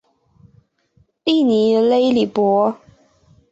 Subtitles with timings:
[1.25, 2.75] 利尼勒里博。